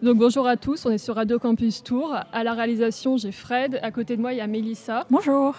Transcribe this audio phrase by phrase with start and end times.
[0.00, 2.14] Donc bonjour à tous, on est sur Radio Campus Tour.
[2.32, 5.04] À la réalisation, j'ai Fred, à côté de moi il y a Mélissa.
[5.10, 5.56] Bonjour.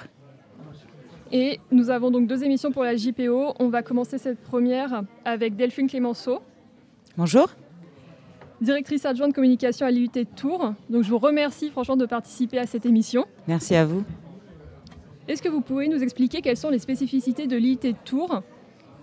[1.33, 3.55] Et nous avons donc deux émissions pour la JPO.
[3.59, 6.39] On va commencer cette première avec Delphine Clémenceau.
[7.17, 7.49] Bonjour.
[8.61, 10.73] Directrice adjointe communication à l'IUT de Tours.
[10.89, 13.25] Donc je vous remercie franchement de participer à cette émission.
[13.45, 14.05] Merci à vous.
[15.27, 18.41] Est-ce que vous pouvez nous expliquer quelles sont les spécificités de l'IUT de Tours?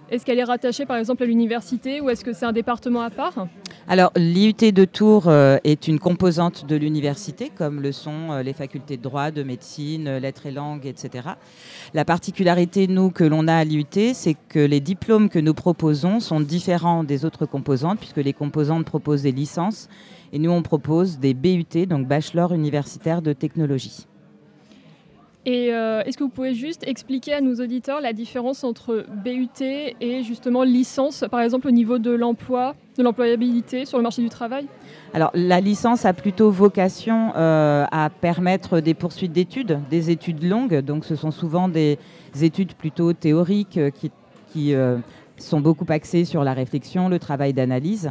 [0.09, 3.11] Est-ce qu'elle est rattachée par exemple à l'université ou est-ce que c'est un département à
[3.11, 3.49] part?
[3.89, 8.53] Alors, l'IUT de Tours euh, est une composante de l'université, comme le sont euh, les
[8.53, 11.29] facultés de droit, de médecine, euh, lettres et langues, etc.
[11.93, 16.21] La particularité, nous, que l'on a à l'IUT, c'est que les diplômes que nous proposons
[16.21, 19.89] sont différents des autres composantes, puisque les composantes proposent des licences,
[20.33, 24.07] et nous, on propose des BUT, donc Bachelor universitaire de technologie.
[25.49, 30.23] Et est-ce que vous pouvez juste expliquer à nos auditeurs la différence entre BUT et
[30.25, 34.67] justement licence, par exemple au niveau de l'emploi de l'employabilité sur le marché du travail?
[35.15, 40.81] Alors la licence a plutôt vocation euh, à permettre des poursuites d'études, des études longues.
[40.81, 41.99] Donc ce sont souvent des
[42.43, 44.99] études plutôt théoriques euh, qui, euh,
[45.39, 48.11] sont beaucoup axées sur la réflexion, le travail d'analyse.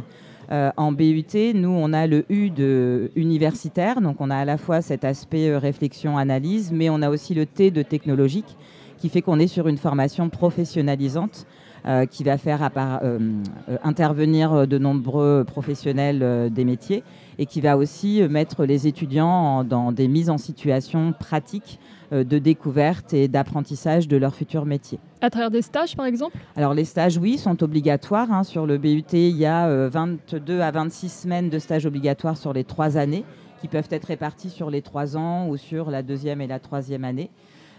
[0.50, 4.80] En BUT, nous, on a le U de universitaire, donc on a à la fois
[4.80, 8.56] cet aspect réflexion-analyse, mais on a aussi le T de technologique,
[8.98, 11.46] qui fait qu'on est sur une formation professionnalisante
[11.86, 17.04] euh, qui va faire euh, euh, intervenir de nombreux professionnels des métiers
[17.38, 21.78] et qui va aussi mettre les étudiants dans des mises en situation pratiques
[22.12, 24.98] de découverte et d'apprentissage de leur futur métier.
[25.20, 26.36] À travers des stages, par exemple?
[26.56, 28.30] Alors, les stages, oui, sont obligatoires.
[28.30, 28.44] Hein.
[28.44, 32.64] Sur le BUT, il y a 22 à 26 semaines de stages obligatoires sur les
[32.64, 33.24] trois années,
[33.60, 37.04] qui peuvent être répartis sur les trois ans ou sur la deuxième et la troisième
[37.04, 37.30] année.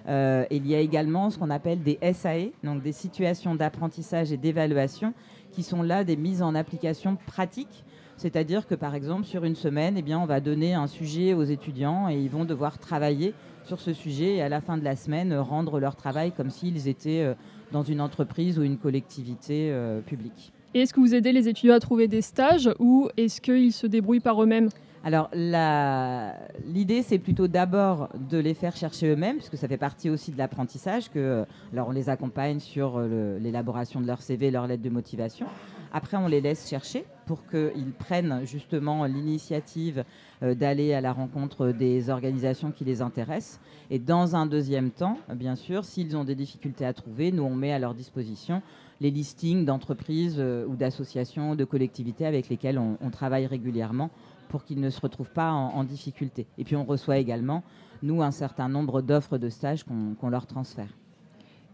[0.08, 4.38] Euh, il y a également ce qu'on appelle des SAE, donc des situations d'apprentissage et
[4.38, 5.14] d'évaluation,
[5.52, 7.84] qui sont là des mises en application pratiques.
[8.16, 11.44] C'est-à-dire que par exemple sur une semaine, eh bien, on va donner un sujet aux
[11.44, 13.34] étudiants et ils vont devoir travailler
[13.68, 16.88] sur ce sujet et à la fin de la semaine rendre leur travail comme s'ils
[16.88, 17.34] étaient euh,
[17.72, 20.54] dans une entreprise ou une collectivité euh, publique.
[20.74, 23.86] Et est-ce que vous aidez les étudiants à trouver des stages ou est-ce qu'ils se
[23.88, 24.70] débrouillent par eux-mêmes?
[25.04, 30.32] Alors, l'idée, c'est plutôt d'abord de les faire chercher eux-mêmes, puisque ça fait partie aussi
[30.32, 31.10] de l'apprentissage.
[31.10, 35.46] Que, alors, on les accompagne sur euh, l'élaboration de leur CV, leur lettre de motivation.
[35.94, 40.04] Après, on les laisse chercher pour qu'ils prennent justement l'initiative
[40.44, 43.60] euh, d'aller à la rencontre des organisations qui les intéressent.
[43.90, 47.56] Et dans un deuxième temps, bien sûr, s'ils ont des difficultés à trouver, nous, on
[47.56, 48.62] met à leur disposition
[49.00, 54.10] les listings d'entreprises euh, ou d'associations, de collectivités avec lesquelles on travaille régulièrement
[54.48, 56.48] pour qu'ils ne se retrouvent pas en, difficulté.
[56.58, 57.64] Et puis on reçoit également,
[58.04, 60.90] nous, un certain nombre d'offres de stages qu'on leur transfère.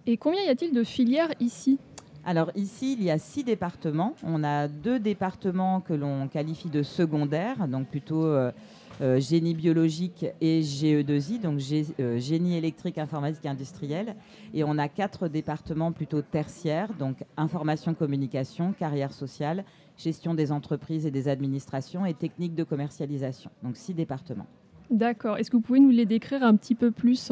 [0.06, 1.80] Et combien y a-t-il de filières ici?
[2.26, 4.16] Alors ici, il y a six départements.
[4.24, 8.52] On a deux départements que l'on qualifie de secondaires, donc plutôt euh,
[9.02, 11.60] euh, génie biologique et GE2I, donc
[12.00, 14.16] euh, génie électrique, informatique industrielle.
[14.54, 19.66] Et on a quatre départements plutôt tertiaires, donc information, communication, carrière sociale
[19.98, 23.52] gestion des entreprises et des administrations et techniques de commercialisation.
[23.62, 24.48] Donc six départements.
[24.90, 25.38] D'accord.
[25.38, 27.32] Est-ce que vous pouvez nous les décrire un petit peu plus?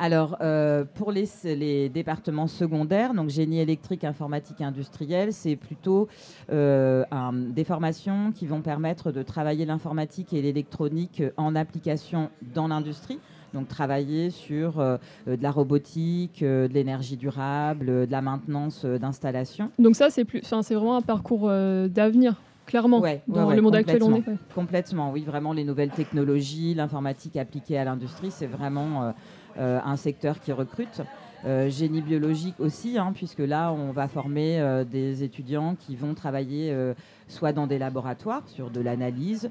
[0.00, 6.08] Alors, euh, pour les, les, départements secondaires, donc génie électrique, informatique, industriel, c'est plutôt
[6.50, 7.04] euh,
[7.50, 13.18] des formations qui vont permettre de travailler l'informatique et l'électronique en application dans l'industrie.
[13.52, 14.96] Donc travailler sur euh,
[15.26, 19.70] de la robotique, euh, de l'énergie durable, de la maintenance d'installation.
[19.78, 24.14] Donc ça, c'est plus, c'est vraiment un parcours d'avenir clairement, dans le monde actuel on
[24.14, 24.22] est.
[24.54, 29.12] Complètement, oui, vraiment les nouvelles technologies, l'informatique appliquée à l'industrie, c'est vraiment
[29.56, 31.02] un secteur qui recrute.
[31.46, 36.12] Euh, génie biologique aussi, hein, puisque là, on va former euh, des étudiants qui vont
[36.12, 36.92] travailler euh,
[37.28, 39.50] soit dans des laboratoires sur de l'analyse,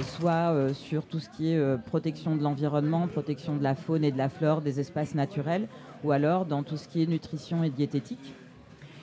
[0.00, 4.18] soit sur tout ce qui est protection de l'environnement, protection de la faune et de
[4.18, 5.68] la flore des espaces naturels,
[6.02, 8.34] ou alors dans tout ce qui est nutrition et diététique.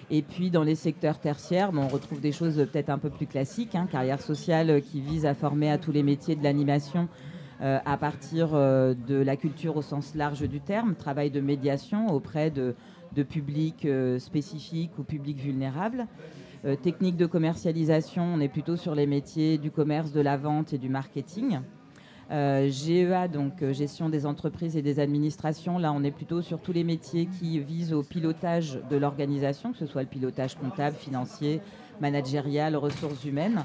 [0.10, 3.76] Et puis dans les secteurs tertiaires, on retrouve des choses peut-être un peu plus classiques,
[3.76, 7.08] hein, carrière sociale qui vise à former à tous les métiers de l'animation
[7.62, 12.08] euh, à partir euh, de la culture au sens large du terme, travail de médiation
[12.08, 12.74] auprès de,
[13.30, 16.08] publics euh, spécifiques ou publics vulnérables.
[16.82, 20.80] technique de commercialisation, on est plutôt sur les métiers du commerce, de la vente et
[20.80, 21.60] du marketing.
[22.32, 26.86] GEA, donc gestion des entreprises et des administrations, là on est plutôt sur tous les
[26.86, 31.62] métiers qui visent au pilotage de l'organisation, que ce soit le pilotage comptable, financier,
[32.02, 33.64] managériale, ressources humaines.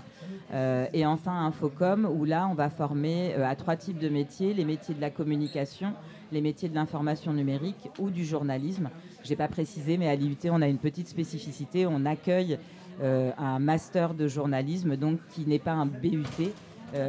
[0.53, 4.55] Euh, et enfin, Infocom, où là, on va former euh, à trois types de métiers,
[4.55, 5.93] les métiers de la communication,
[6.31, 8.91] les métiers de l'information numérique ou du journalisme.
[9.25, 11.87] Je n'ai pas précisé, mais à l'IUT, on a une petite spécificité.
[11.87, 12.59] On accueille
[13.03, 16.53] euh, un master de journalisme, donc qui n'est pas un BUT,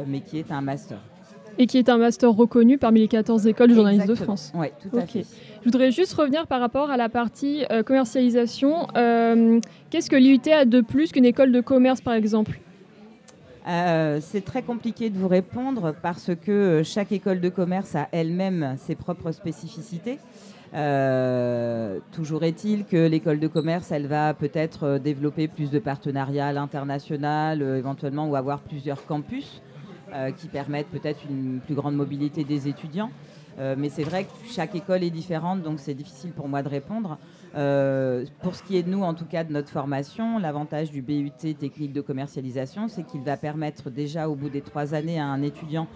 [0.06, 0.98] mais qui est un master.
[1.58, 4.52] Et qui est un master reconnu parmi les 14 écoles de journalisme de France.
[4.54, 5.26] Oui, tout à fait.
[5.60, 8.86] Je voudrais juste revenir par rapport à la partie commercialisation.
[9.90, 12.60] Qu'est-ce que l'IUT a de plus qu'une école de commerce, par exemple?
[13.68, 18.08] Euh, c'est très compliqué de vous répondre parce que euh, chaque école de commerce a
[18.12, 20.18] elle-même ses propres spécificités.
[20.74, 26.52] Euh, toujours est-il que l'école de commerce, elle va peut-être développer plus de partenariats à
[26.52, 29.62] l'international, éventuellement, ou avoir plusieurs campus
[30.36, 33.10] qui permettent peut-être une plus grande mobilité des étudiants.
[33.58, 37.18] mais c'est vrai que chaque école est différente, donc c'est difficile pour moi de répondre.
[37.54, 41.02] Euh, pour ce qui est de nous, en tout cas de notre formation, l'avantage du
[41.02, 45.26] BUT technique de commercialisation, c'est qu'il va permettre déjà au bout des trois années à
[45.26, 45.86] un étudiant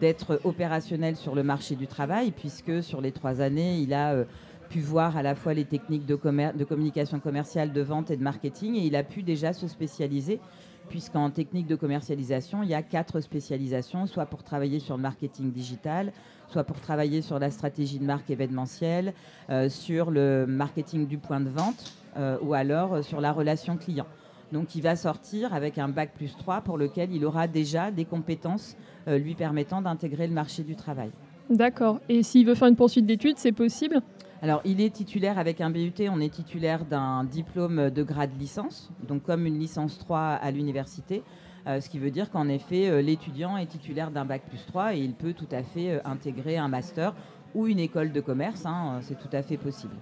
[0.00, 4.24] d'être opérationnel sur le marché du travail, puisque sur les trois années, il a euh,
[4.70, 8.74] pu voir à la fois les techniques de, communication commerciale, de vente et de marketing,
[8.76, 10.40] et il a pu déjà se spécialiser,
[10.88, 15.52] puisqu'en technique de commercialisation, il y a quatre spécialisations, soit pour travailler sur le marketing
[15.52, 16.12] digital,
[16.48, 19.12] soit pour travailler sur la stratégie de marque événementielle,
[19.50, 23.76] euh, sur le marketing du point de vente euh, ou alors euh, sur la relation
[23.76, 24.06] client.
[24.52, 28.04] Donc il va sortir avec un bac plus 3 pour lequel il aura déjà des
[28.04, 28.76] compétences
[29.06, 31.10] lui permettant d'intégrer le marché du travail.
[31.50, 32.00] D'accord.
[32.08, 34.00] Et s'il veut faire une poursuite d'études, c'est possible?
[34.44, 38.90] Alors, il est titulaire avec un BUT, on est titulaire d'un diplôme de grade licence,
[39.08, 41.22] donc comme une licence 3 à l'université.
[41.66, 44.96] Euh, ce qui veut dire qu'en effet, euh, l'étudiant est titulaire d'un bac plus 3
[44.96, 47.14] et il peut tout à fait euh, intégrer un master
[47.54, 49.94] ou une école de commerce, hein, c'est tout à fait possible.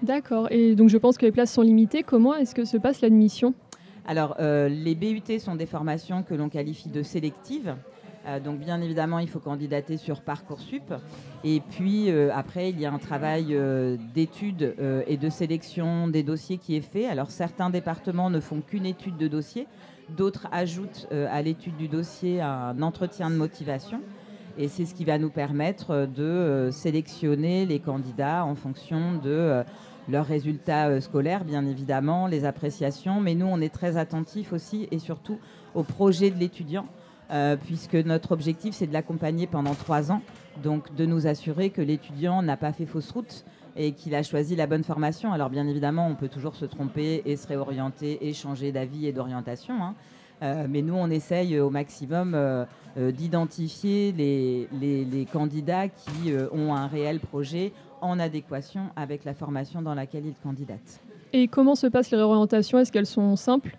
[0.00, 2.04] D'accord, et donc je pense que les places sont limitées.
[2.04, 3.52] Comment est-ce que se passe l'admission?
[4.06, 7.74] Alors, les BUT sont des formations que l'on qualifie de sélectives.
[8.42, 10.94] Donc bien évidemment, il faut candidater sur Parcoursup.
[11.44, 13.56] Et puis après, il y a un travail
[14.14, 14.74] d'étude
[15.06, 17.06] et de sélection des dossiers qui est fait.
[17.06, 19.66] Alors certains départements ne font qu'une étude de dossier.
[20.16, 24.00] D'autres ajoutent euh, à l'étude du dossier un entretien de motivation.
[24.56, 29.30] Et c'est ce qui va nous permettre de euh, sélectionner les candidats en fonction de
[29.30, 29.62] euh,
[30.08, 33.20] leurs résultats scolaires, bien évidemment, les appréciations.
[33.20, 35.38] Mais nous, on est très attentifs aussi et surtout
[35.74, 36.86] au projet de l'étudiant,
[37.64, 40.22] puisque notre objectif, c'est de l'accompagner pendant trois ans.
[40.62, 43.44] Donc, de nous assurer que l'étudiant n'a pas fait fausse route
[43.78, 45.32] et qu'il a choisi la bonne formation.
[45.32, 49.12] Alors bien évidemment, on peut toujours se tromper et se réorienter et changer d'avis et
[49.12, 49.74] d'orientation.
[49.82, 49.94] Hein.
[50.42, 52.64] Euh, mais nous, on essaye au maximum euh,
[52.96, 59.82] euh, d'identifier les, les, candidats qui ont un réel projet en adéquation avec la formation
[59.82, 61.00] dans laquelle ils candidatent.
[61.32, 62.78] Et comment se passent les réorientations?
[62.78, 63.76] Est-ce qu'elles sont simples?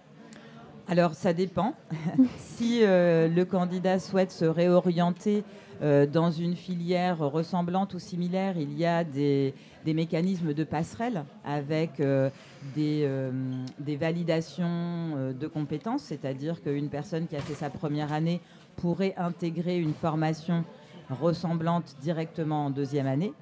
[0.89, 1.75] Alors ça dépend.
[2.37, 5.43] si le candidat souhaite se réorienter
[5.81, 9.53] dans une filière ressemblante ou similaire, il y a des,
[9.85, 12.29] mécanismes de passerelle avec euh,
[12.75, 13.31] des, euh,
[13.79, 18.41] validations euh, de compétences, c'est-à-dire qu'une personne qui a fait sa première année
[18.75, 20.63] pourrait intégrer une formation
[21.09, 23.33] ressemblante directement en deuxième année.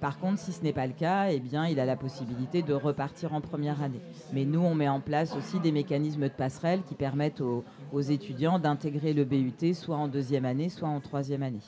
[0.00, 2.74] Par contre, si ce n'est pas le cas, eh bien, il a la possibilité de
[2.74, 4.00] repartir en première année.
[4.32, 8.00] Mais nous, on met en place aussi des mécanismes de passerelle qui permettent aux, aux
[8.00, 11.60] étudiants d'intégrer le BUT soit en deuxième année, soit en troisième année.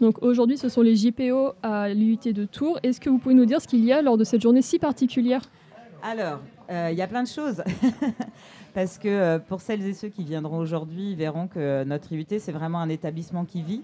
[0.00, 2.78] Donc aujourd'hui, ce sont les JPO à l'UT de Tours.
[2.82, 4.78] Est-ce que vous pouvez nous dire ce qu'il y a lors de cette journée si
[4.78, 5.42] particulière?
[6.02, 6.40] Alors,
[6.70, 7.62] euh, il y a plein de choses.
[8.74, 12.26] Parce que euh, pour celles et ceux qui viendront aujourd'hui, ils verront que notre IUT,
[12.38, 13.82] c'est vraiment un établissement qui vit.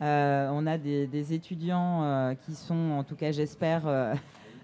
[0.00, 3.82] Euh, on a des, étudiants qui sont, en tout cas j'espère,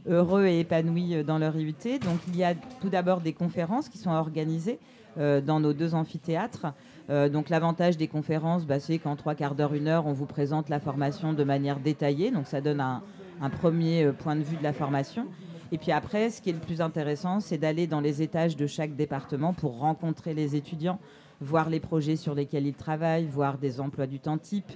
[0.07, 1.99] heureux et épanouis dans leur IUT.
[2.01, 4.79] Donc il y a tout d'abord des conférences qui sont organisées
[5.17, 6.67] dans nos deux amphithéâtres.
[7.11, 10.27] Euh, donc l'avantage des conférences, bah, c'est qu'en trois quarts d'heure, une heure, on vous
[10.27, 12.31] présente la formation de manière détaillée.
[12.31, 13.03] Donc ça donne un,
[13.51, 15.27] premier euh, point de vue de la formation.
[15.73, 18.67] Et puis après, ce qui est le plus intéressant, c'est d'aller dans les étages de
[18.67, 20.99] chaque département pour rencontrer les étudiants,
[21.41, 24.71] voir les projets sur lesquels ils travaillent, voir des emplois du temps type,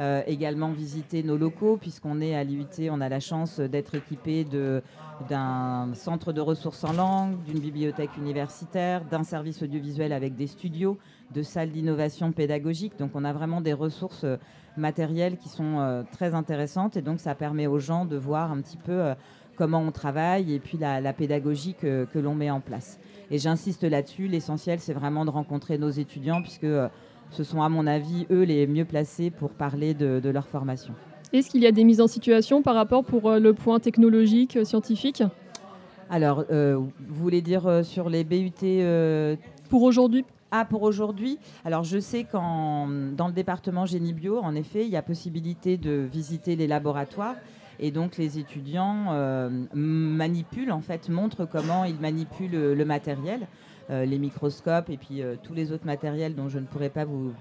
[0.00, 4.44] euh, également visiter nos locaux, puisqu'on est à l'IUT, on a la chance d'être équipé
[5.28, 10.98] d'un centre de ressources en langue, d'une bibliothèque universitaire, d'un service audiovisuel avec des studios
[11.32, 12.98] de salles d'innovation pédagogique.
[12.98, 14.36] Donc on a vraiment des ressources euh,
[14.76, 18.60] matérielles qui sont euh, très intéressantes et donc ça permet aux gens de voir un
[18.60, 19.14] petit peu
[19.54, 22.98] comment on travaille et puis la, pédagogie que, l'on met en place.
[23.30, 26.66] Et j'insiste là-dessus, l'essentiel c'est vraiment de rencontrer nos étudiants puisque
[27.30, 30.94] ce sont à mon avis eux les mieux placés pour parler de, leur formation.
[31.32, 35.22] Est-ce qu'il y a des mises en situation par rapport pour le point technologique, scientifique?
[36.10, 39.36] Alors, vous voulez dire sur les BUT
[39.68, 40.24] Pour aujourd'hui
[40.56, 44.88] ah, pour aujourd'hui Alors, je sais qu'en dans le département génie bio, en effet, il
[44.88, 47.34] y a possibilité de visiter les laboratoires.
[47.80, 53.46] Et donc, les étudiants euh, manipulent, en fait, montrent comment ils manipulent le, matériel, euh,
[53.90, 57.32] les microscopes et puis euh, tous les autres matériels dont je ne pourrais pas vous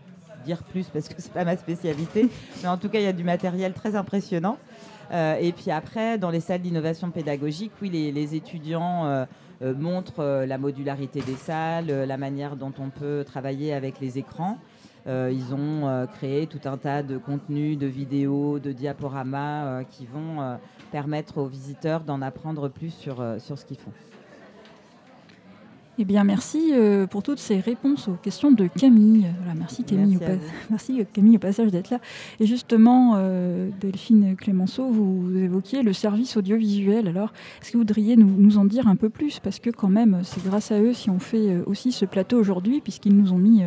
[0.46, 2.30] dire plus parce que c'est pas ma spécialité,
[2.62, 4.58] mais en tout cas, il y a du matériel très impressionnant.
[5.12, 9.26] et puis après, dans les salles d'innovation pédagogique, oui, les, étudiants
[9.62, 14.58] montrent la modularité des salles, la manière dont on peut travailler avec les écrans.
[15.06, 20.58] ils ont créé tout un tas de contenus, de vidéos, de diaporamas qui vont
[20.92, 23.94] permettre aux visiteurs d'en apprendre plus sur, sur ce qu'ils font.
[26.00, 29.28] Eh bien, merci euh, pour toutes ces réponses aux questions de Camille.
[29.56, 30.18] merci Camille,
[30.72, 32.00] merci, au, Camille au passage d'être là.
[32.40, 37.08] Et justement, euh, Delphine Clémenceau, vous évoquiez le service audiovisuel.
[37.08, 37.32] Alors,
[37.62, 39.40] est-ce que vous voudriez nous, nous, en dire un peu plus?
[39.40, 42.40] Parce que quand même, c'est grâce à eux si on fait euh, aussi ce plateau
[42.40, 43.62] aujourd'hui, puisqu'ils nous ont mis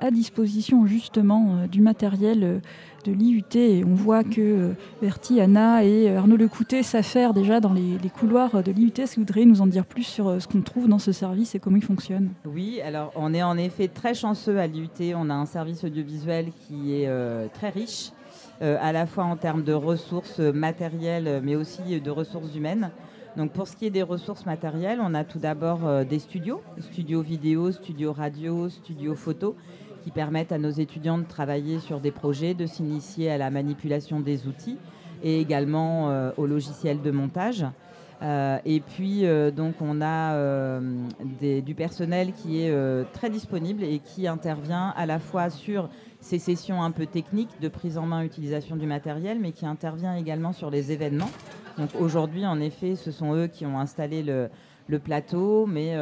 [0.00, 2.60] à disposition justement du matériel
[3.08, 3.84] de l'IUT.
[3.86, 8.62] On voit que euh, Bertie, Anna et euh, Arnaud Lecoutet s'affairent déjà dans les, couloirs
[8.62, 8.92] de l'IUT.
[8.98, 11.12] Est-ce que vous voudriez nous en dire plus sur euh, ce qu'on trouve dans ce
[11.12, 12.30] service et comment il fonctionne?
[12.44, 15.14] Oui, alors on est en effet très chanceux à l'IUT.
[15.16, 17.08] On a un service audiovisuel qui est
[17.52, 18.10] très riche,
[18.60, 22.90] à la fois en termes de ressources matérielles, mais aussi de ressources humaines.
[23.36, 27.22] Donc pour ce qui est des ressources matérielles, on a tout d'abord des studios, studios
[27.22, 29.56] vidéo, studios radio, studios photo,
[30.10, 34.46] permettent à nos étudiants de travailler sur des projets, de s'initier à la manipulation des
[34.46, 34.78] outils
[35.22, 37.64] et également euh, au logiciel de montage.
[38.20, 40.80] Euh, et puis, euh, donc, on a
[41.40, 45.88] du personnel qui est très disponible et qui intervient à la fois sur
[46.20, 50.16] ces sessions un peu techniques de prise en main, utilisation du matériel, mais qui intervient
[50.16, 51.30] également sur les événements.
[51.78, 54.48] Donc, aujourd'hui, en effet, ce sont eux qui ont installé le,
[54.88, 55.94] le plateau, mais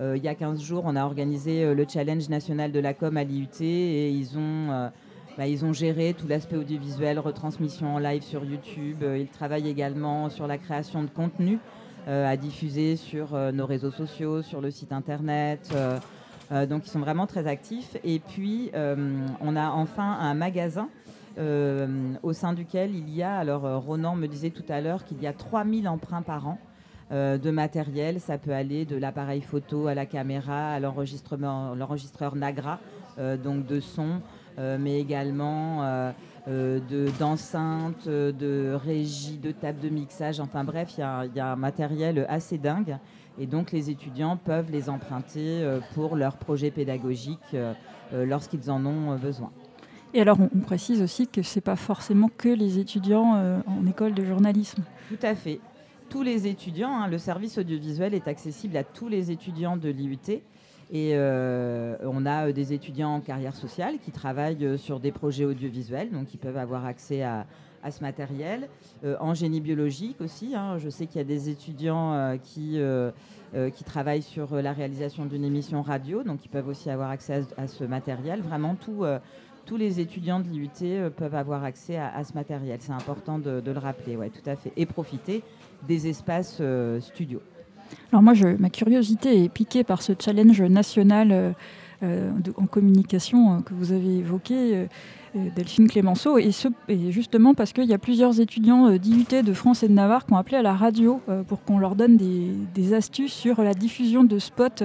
[0.00, 2.94] euh, il y a 15 jours, on a organisé euh, le challenge national de la
[2.94, 4.88] com à l'IUT et ils ont, euh,
[5.36, 9.02] bah, ils ont géré tout l'aspect audiovisuel, retransmission en live sur YouTube.
[9.02, 11.58] Ils travaillent également sur la création de contenu
[12.06, 15.76] à diffuser sur nos réseaux sociaux, sur le site internet.
[16.50, 17.98] donc ils sont vraiment très actifs.
[18.02, 20.88] Et puis on a enfin un magasin
[21.36, 25.26] au sein duquel il y a, alors Ronan me disait tout à l'heure qu'il y
[25.26, 26.58] a 3000 emprunts par an.
[27.10, 28.20] Euh, de matériel.
[28.20, 32.80] Ça peut aller de l'appareil photo à la caméra, à l'enregistrement, l'enregistreur Nagra,
[33.18, 34.20] euh, donc de son,
[34.58, 36.12] euh, mais également
[36.46, 40.38] de, d'enceintes, de régie, de table de mixage.
[40.38, 42.98] Enfin bref, il y, a un matériel assez dingue.
[43.38, 45.62] Et donc les étudiants peuvent les emprunter
[45.94, 47.56] pour leurs projets pédagogiques
[48.12, 49.50] lorsqu'ils en ont besoin.
[50.14, 54.14] Et alors, on, précise aussi que ce n'est pas forcément que les étudiants en école
[54.14, 54.82] de journalisme.
[55.10, 55.60] Tout à fait
[56.08, 56.94] tous les étudiants.
[56.94, 57.08] Hein.
[57.08, 60.42] le service audiovisuel est accessible à tous les étudiants de l'IUT.
[60.90, 65.12] Et euh, on a euh, des étudiants en carrière sociale qui travaillent euh, sur des
[65.12, 67.46] projets audiovisuels, donc ils peuvent avoir accès à,
[67.90, 68.68] ce matériel.
[69.18, 70.76] en génie biologique aussi, hein.
[70.76, 72.78] je sais qu'il y a des étudiants qui,
[73.72, 77.66] qui travaillent sur la réalisation d'une émission radio, donc ils peuvent aussi avoir accès à,
[77.66, 78.42] ce matériel.
[78.42, 82.78] Vraiment, tous les étudiants de l'IUT peuvent avoir accès à, ce matériel.
[82.82, 84.72] C'est important de, de, le rappeler, ouais, tout à fait.
[84.76, 85.42] Et profiter
[85.86, 87.42] des espaces euh, studios.
[88.12, 91.54] Alors moi, je, ma curiosité est piquée par ce challenge national
[92.02, 94.86] euh, euh, en communication que vous avez évoqué.
[95.36, 96.50] Euh, Delphine Clémenceau, et,
[97.10, 100.32] justement parce qu'il y a plusieurs étudiants euh, d'IUT de France et de Navarre qui
[100.32, 104.24] ont appelé à la radio euh, pour qu'on leur donne des, astuces sur la diffusion
[104.24, 104.82] de spots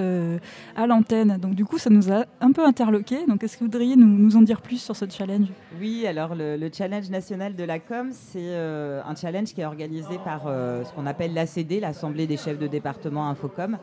[0.76, 1.38] à l'antenne.
[1.40, 3.24] Donc du coup, ça nous a un peu interloqué.
[3.26, 5.46] Donc est-ce que vous voudriez nous, en dire plus sur ce challenge?
[5.80, 10.42] Oui, alors le, challenge national de la com, c'est un challenge qui est organisé par
[10.42, 13.78] ce qu'on appelle l'ACD, l'Assemblée des chefs de département Infocom.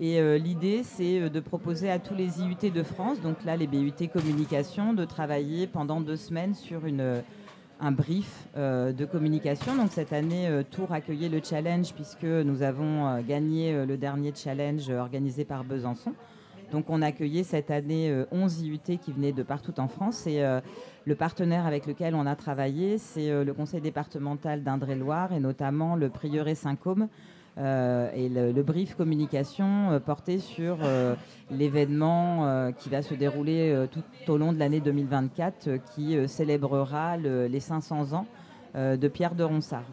[0.00, 3.56] Et euh, l'idée, c'est euh, de proposer à tous les IUT de France, donc là
[3.56, 7.20] les BUT communication, de travailler pendant deux semaines sur euh,
[7.80, 9.76] un brief de communication.
[9.76, 15.44] Donc cette année, Tours accueillait le challenge puisque nous avons gagné le dernier challenge organisé
[15.44, 16.12] par Besançon.
[16.72, 20.26] Donc on accueillait cette année 11 IUT qui venaient de partout en France.
[20.26, 20.42] Et
[21.04, 26.08] le partenaire avec lequel on a travaillé, c'est le conseil départemental d'Indre-et-Loire et notamment le
[26.08, 27.06] prieuré Saint-Côme
[27.58, 31.16] euh, et le, brief communication euh, portait sur euh,
[31.50, 38.12] l'événement qui va se dérouler tout au long de l'année 2024 qui célébrera les 500
[38.12, 38.26] ans
[38.74, 39.84] de Pierre de Ronsard.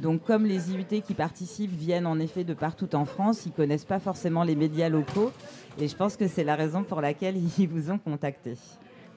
[0.00, 3.54] Donc comme les IUT qui participent viennent en effet de partout en France, ils ne
[3.54, 5.32] connaissent pas forcément les médias locaux
[5.78, 8.54] et je pense que c'est la raison pour laquelle ils vous ont contacté.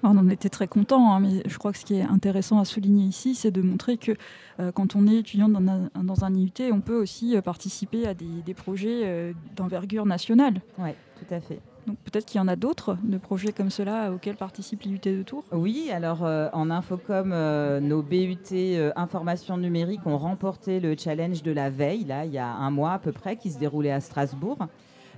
[0.03, 2.65] On en était très contents, hein, mais je crois que ce qui est intéressant à
[2.65, 4.13] souligner ici, c'est de montrer que
[4.59, 8.53] euh, quand on est étudiant dans un, IUT, on peut aussi euh, participer à des,
[8.53, 10.61] projets euh, d'envergure nationale.
[10.79, 11.59] Oui, tout à fait.
[11.87, 15.23] Donc peut-être qu'il y en a d'autres de projets comme cela auxquels participe l'IUT de
[15.23, 15.43] Tours?
[15.51, 17.33] Oui, alors en Infocom,
[17.79, 22.47] nos BUT information numérique ont remporté le challenge de la veille, là, il y a
[22.47, 24.59] un mois à peu près, qui se déroulait à Strasbourg.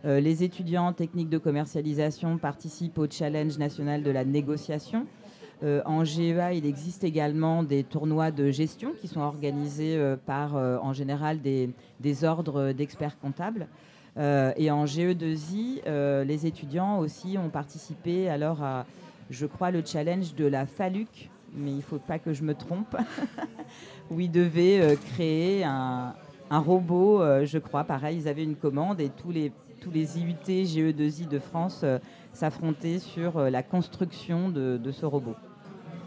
[0.05, 5.05] Euh, les étudiants en technique de commercialisation participent au challenge national de la négociation.
[5.85, 11.39] en GEA, il existe également des tournois de gestion qui sont organisés par, en général,
[11.39, 13.67] des, ordres d'experts comptables.
[14.17, 18.85] et en GE2I, les étudiants aussi ont participé alors à,
[19.29, 22.55] je crois, le challenge de la FALUC, mais il ne faut pas que je me
[22.55, 22.97] trompe,
[24.11, 26.13] où ils devaient créer un,
[26.53, 27.83] un robot, euh, je crois.
[27.83, 29.51] Pareil, ils avaient une commande et tous les,
[29.83, 31.99] tous les IUT, GE2I de France euh,
[32.31, 35.35] s'affrontaient sur euh, la construction de, ce robot.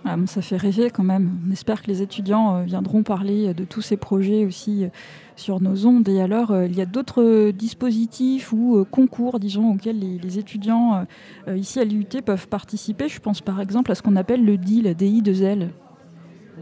[0.06, 1.38] Ah, ça fait rêver quand même.
[1.46, 4.86] On espère que les étudiants viendront parler de tous ces projets aussi
[5.34, 6.08] sur nos ondes.
[6.08, 11.04] Et alors, il y a d'autres dispositifs ou concours, disons, auxquels les, étudiants
[11.48, 13.08] ici à l'IUT peuvent participer.
[13.08, 15.70] Je pense par exemple à ce qu'on appelle le DIL, DI2L.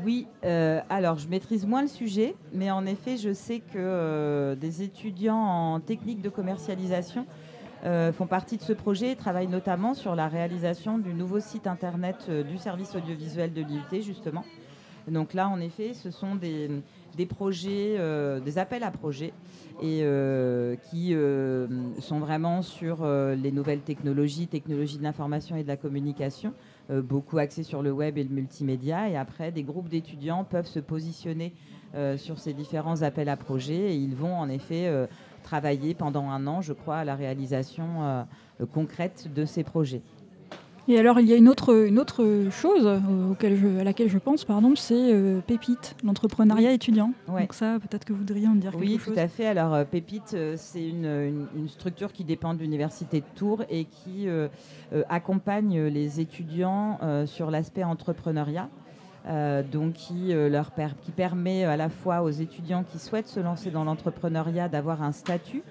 [0.03, 4.57] Oui, euh, alors je maîtrise moins le sujet, mais en effet, je sais que euh,
[4.57, 7.27] des étudiants en technique de commercialisation
[7.85, 11.69] euh, font partie de ce projet et travaillent notamment sur la réalisation du nouveau site
[11.69, 14.45] internet du service audiovisuel de l'IUT, justement.
[15.07, 16.71] Donc là, en effet, ce sont des,
[17.27, 17.99] projets,
[18.43, 19.35] des appels à projets,
[19.83, 20.03] et
[20.91, 21.15] qui
[22.01, 26.55] sont vraiment sur les nouvelles technologies, technologies de l'information et de la communication.
[26.91, 29.09] Euh, beaucoup axé sur le web et le multimédia.
[29.09, 31.55] Et après, des groupes d'étudiants peuvent se positionner
[31.95, 35.07] euh, sur ces différents appels à projets et ils vont en effet euh,
[35.43, 38.27] travailler pendant un an, je crois, à la réalisation
[38.73, 40.03] concrète de ces projets.
[40.87, 43.01] Et alors, il y a une autre, une autre chose
[43.31, 45.15] auquel à laquelle je pense, pardon, c'est
[45.47, 47.13] Pépite, l'entrepreneuriat étudiant.
[47.27, 49.01] Donc ça, peut-être que vous voudriez en dire quelque chose.
[49.07, 49.47] Oui, tout à fait.
[49.47, 54.29] Alors, Pépite, c'est une, une, structure qui dépend de l'Université de Tours et qui
[55.09, 58.69] accompagne les étudiants sur l'aspect entrepreneuriat.
[59.73, 63.85] donc qui, leur qui permet à la fois aux étudiants qui souhaitent se lancer dans
[63.85, 65.63] l'entrepreneuriat d'avoir un statut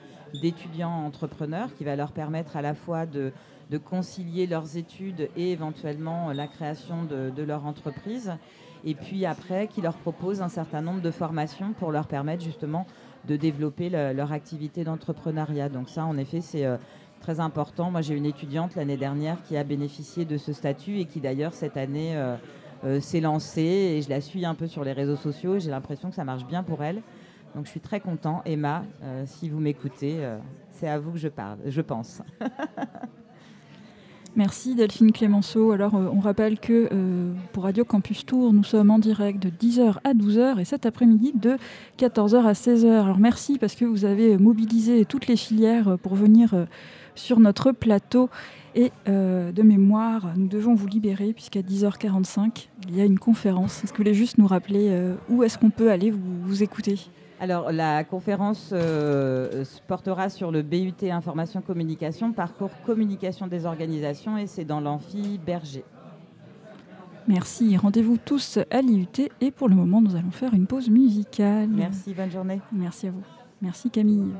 [0.41, 3.31] d'étudiant entrepreneur qui va leur permettre à la fois de
[3.69, 8.33] de concilier leurs études et éventuellement la création de, leur entreprise.
[8.85, 12.85] Et puis après, qui leur propose un certain nombre de formations pour leur permettre justement
[13.27, 15.69] de développer leur activité d'entrepreneuriat.
[15.69, 16.77] Donc ça, en effet, c'est euh,
[17.21, 17.89] très important.
[17.89, 21.53] Moi, j'ai une étudiante l'année dernière qui a bénéficié de ce statut et qui d'ailleurs
[21.53, 22.35] cette année euh,
[22.83, 25.59] euh, s'est lancée et je la suis un peu sur les réseaux sociaux.
[25.59, 27.01] J'ai l'impression que ça marche bien pour elle.
[27.55, 28.41] Donc je suis très content.
[28.45, 28.83] Emma,
[29.25, 30.27] si vous m'écoutez,
[30.71, 32.23] c'est à vous que je parle, je pense.
[34.35, 35.73] Merci Delphine Clémenceau.
[35.73, 39.49] Alors euh, on rappelle que euh, pour Radio Campus Tour, nous sommes en direct de
[39.49, 41.57] 10h à 12h et cet après-midi de
[41.99, 42.87] 14h à 16h.
[42.87, 46.65] Alors merci parce que vous avez mobilisé toutes les filières pour venir euh,
[47.13, 48.31] sur notre plateau.
[48.75, 53.83] Et de mémoire, nous devons vous libérer puisqu'à 10h45, il y a une conférence.
[53.83, 56.99] Est-ce que vous voulez juste nous rappeler où est-ce qu'on peut aller vous écouter?
[57.43, 64.47] Alors, la conférence euh, portera sur le BUT Information Communication, parcours communication des organisations, et
[64.47, 65.83] c'est dans l'amphi Berger.
[67.27, 67.75] Merci.
[67.75, 69.29] Rendez-vous tous à l'IUT.
[69.41, 71.67] Et pour le moment, nous allons faire une pause musicale.
[71.67, 72.61] Merci, bonne journée.
[72.71, 73.23] Merci à vous.
[73.61, 74.31] Merci Camille.